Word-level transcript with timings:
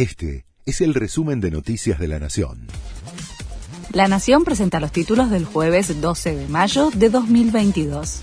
Este 0.00 0.46
es 0.64 0.80
el 0.80 0.94
resumen 0.94 1.42
de 1.42 1.50
Noticias 1.50 1.98
de 1.98 2.08
la 2.08 2.18
Nación. 2.18 2.68
La 3.92 4.08
Nación 4.08 4.44
presenta 4.44 4.80
los 4.80 4.92
títulos 4.92 5.28
del 5.28 5.44
jueves 5.44 6.00
12 6.00 6.36
de 6.36 6.48
mayo 6.48 6.88
de 6.94 7.10
2022. 7.10 8.22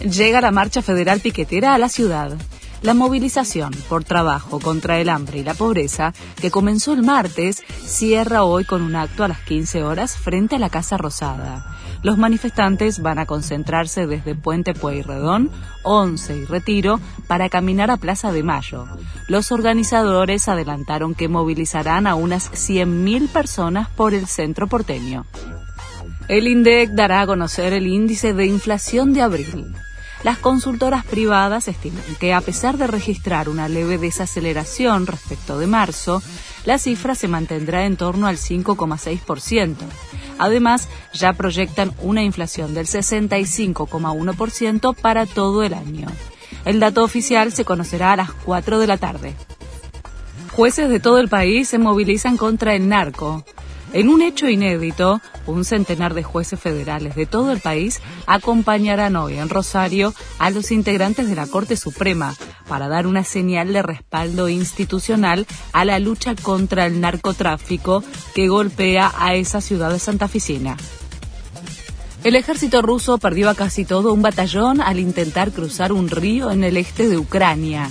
Llega 0.00 0.42
la 0.42 0.50
marcha 0.50 0.82
federal 0.82 1.20
piquetera 1.20 1.74
a 1.74 1.78
la 1.78 1.88
ciudad. 1.88 2.36
La 2.84 2.92
movilización 2.92 3.72
por 3.88 4.04
trabajo 4.04 4.60
contra 4.60 5.00
el 5.00 5.08
hambre 5.08 5.38
y 5.38 5.42
la 5.42 5.54
pobreza, 5.54 6.12
que 6.38 6.50
comenzó 6.50 6.92
el 6.92 7.02
martes, 7.02 7.62
cierra 7.82 8.44
hoy 8.44 8.66
con 8.66 8.82
un 8.82 8.94
acto 8.94 9.24
a 9.24 9.28
las 9.28 9.40
15 9.40 9.82
horas 9.82 10.18
frente 10.18 10.56
a 10.56 10.58
la 10.58 10.68
Casa 10.68 10.98
Rosada. 10.98 11.64
Los 12.02 12.18
manifestantes 12.18 13.00
van 13.00 13.18
a 13.18 13.24
concentrarse 13.24 14.06
desde 14.06 14.34
Puente 14.34 14.74
Pueyrredón, 14.74 15.50
11 15.82 16.36
y 16.36 16.44
Retiro 16.44 17.00
para 17.26 17.48
caminar 17.48 17.90
a 17.90 17.96
Plaza 17.96 18.32
de 18.32 18.42
Mayo. 18.42 18.86
Los 19.28 19.50
organizadores 19.50 20.46
adelantaron 20.46 21.14
que 21.14 21.28
movilizarán 21.28 22.06
a 22.06 22.16
unas 22.16 22.52
100.000 22.52 23.30
personas 23.30 23.88
por 23.88 24.12
el 24.12 24.26
centro 24.26 24.66
porteño. 24.66 25.24
El 26.28 26.48
INDEC 26.48 26.90
dará 26.90 27.22
a 27.22 27.26
conocer 27.26 27.72
el 27.72 27.86
índice 27.86 28.34
de 28.34 28.44
inflación 28.44 29.14
de 29.14 29.22
abril. 29.22 29.74
Las 30.24 30.38
consultoras 30.38 31.04
privadas 31.04 31.68
estiman 31.68 32.02
que 32.18 32.32
a 32.32 32.40
pesar 32.40 32.78
de 32.78 32.86
registrar 32.86 33.50
una 33.50 33.68
leve 33.68 33.98
desaceleración 33.98 35.06
respecto 35.06 35.58
de 35.58 35.66
marzo, 35.66 36.22
la 36.64 36.78
cifra 36.78 37.14
se 37.14 37.28
mantendrá 37.28 37.84
en 37.84 37.98
torno 37.98 38.26
al 38.26 38.38
5,6%. 38.38 39.74
Además, 40.38 40.88
ya 41.12 41.34
proyectan 41.34 41.92
una 42.00 42.22
inflación 42.22 42.72
del 42.72 42.86
65,1% 42.86 44.96
para 44.96 45.26
todo 45.26 45.62
el 45.62 45.74
año. 45.74 46.08
El 46.64 46.80
dato 46.80 47.04
oficial 47.04 47.52
se 47.52 47.66
conocerá 47.66 48.14
a 48.14 48.16
las 48.16 48.32
4 48.32 48.78
de 48.78 48.86
la 48.86 48.96
tarde. 48.96 49.34
Jueces 50.52 50.88
de 50.88 51.00
todo 51.00 51.18
el 51.18 51.28
país 51.28 51.68
se 51.68 51.76
movilizan 51.78 52.38
contra 52.38 52.74
el 52.74 52.88
narco. 52.88 53.44
En 53.94 54.08
un 54.08 54.22
hecho 54.22 54.48
inédito, 54.48 55.20
un 55.46 55.64
centenar 55.64 56.14
de 56.14 56.24
jueces 56.24 56.58
federales 56.58 57.14
de 57.14 57.26
todo 57.26 57.52
el 57.52 57.60
país 57.60 58.00
acompañarán 58.26 59.14
hoy 59.14 59.38
en 59.38 59.48
Rosario 59.48 60.12
a 60.40 60.50
los 60.50 60.72
integrantes 60.72 61.28
de 61.28 61.36
la 61.36 61.46
Corte 61.46 61.76
Suprema 61.76 62.34
para 62.66 62.88
dar 62.88 63.06
una 63.06 63.22
señal 63.22 63.72
de 63.72 63.82
respaldo 63.82 64.48
institucional 64.48 65.46
a 65.72 65.84
la 65.84 66.00
lucha 66.00 66.34
contra 66.34 66.86
el 66.86 67.00
narcotráfico 67.00 68.02
que 68.34 68.48
golpea 68.48 69.12
a 69.16 69.36
esa 69.36 69.60
ciudad 69.60 69.92
de 69.92 70.00
santafesina. 70.00 70.76
El 72.24 72.34
ejército 72.34 72.82
ruso 72.82 73.18
perdió 73.18 73.48
a 73.48 73.54
casi 73.54 73.84
todo 73.84 74.12
un 74.12 74.22
batallón 74.22 74.80
al 74.80 74.98
intentar 74.98 75.52
cruzar 75.52 75.92
un 75.92 76.10
río 76.10 76.50
en 76.50 76.64
el 76.64 76.78
este 76.78 77.08
de 77.08 77.16
Ucrania. 77.16 77.88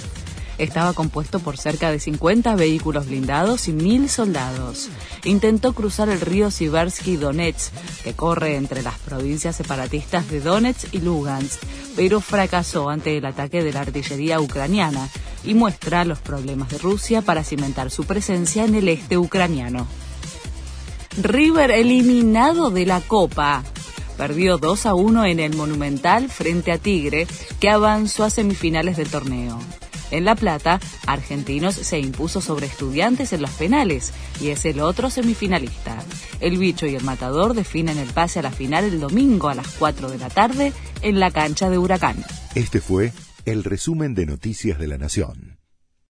Estaba 0.57 0.93
compuesto 0.93 1.39
por 1.39 1.57
cerca 1.57 1.91
de 1.91 1.99
50 1.99 2.55
vehículos 2.55 3.07
blindados 3.07 3.67
y 3.67 3.73
mil 3.73 4.07
soldados. 4.07 4.89
Intentó 5.23 5.73
cruzar 5.73 6.09
el 6.09 6.21
río 6.21 6.51
Siversky 6.51 7.15
Donetsk, 7.15 7.73
que 8.03 8.13
corre 8.13 8.55
entre 8.55 8.83
las 8.83 8.99
provincias 8.99 9.55
separatistas 9.55 10.29
de 10.29 10.41
Donetsk 10.41 10.93
y 10.93 10.99
Lugansk, 10.99 11.59
pero 11.95 12.21
fracasó 12.21 12.89
ante 12.89 13.17
el 13.17 13.25
ataque 13.25 13.63
de 13.63 13.73
la 13.73 13.81
artillería 13.81 14.39
ucraniana 14.39 15.09
y 15.43 15.55
muestra 15.55 16.05
los 16.05 16.19
problemas 16.19 16.69
de 16.69 16.77
Rusia 16.77 17.21
para 17.21 17.43
cimentar 17.43 17.89
su 17.89 18.05
presencia 18.05 18.63
en 18.63 18.75
el 18.75 18.87
este 18.89 19.17
ucraniano. 19.17 19.87
River 21.21 21.71
eliminado 21.71 22.69
de 22.69 22.85
la 22.85 23.01
Copa. 23.01 23.63
Perdió 24.17 24.57
2 24.57 24.85
a 24.85 24.93
1 24.93 25.25
en 25.25 25.39
el 25.39 25.55
Monumental 25.55 26.29
frente 26.29 26.71
a 26.71 26.77
Tigre, 26.77 27.27
que 27.59 27.69
avanzó 27.69 28.23
a 28.23 28.29
semifinales 28.29 28.97
del 28.97 29.09
torneo. 29.09 29.59
En 30.13 30.25
La 30.25 30.35
Plata, 30.35 30.79
Argentinos 31.07 31.73
se 31.73 31.97
impuso 31.97 32.39
sobre 32.39 32.67
estudiantes 32.67 33.33
en 33.33 33.41
los 33.41 33.49
penales 33.49 34.13
y 34.39 34.49
es 34.49 34.63
el 34.65 34.79
otro 34.79 35.09
semifinalista. 35.09 35.97
El 36.39 36.59
bicho 36.59 36.85
y 36.85 36.93
el 36.93 37.03
matador 37.03 37.55
definen 37.55 37.97
el 37.97 38.09
pase 38.09 38.37
a 38.37 38.43
la 38.43 38.51
final 38.51 38.83
el 38.83 38.99
domingo 38.99 39.49
a 39.49 39.55
las 39.55 39.67
4 39.69 40.11
de 40.11 40.19
la 40.19 40.29
tarde 40.29 40.71
en 41.01 41.19
la 41.19 41.31
cancha 41.31 41.71
de 41.71 41.79
Huracán. 41.79 42.23
Este 42.53 42.79
fue 42.79 43.11
el 43.45 43.63
resumen 43.63 44.13
de 44.13 44.27
Noticias 44.27 44.77
de 44.77 44.87
la 44.87 44.99
Nación. 44.99 45.52